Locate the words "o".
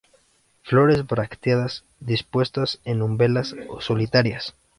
3.69-3.81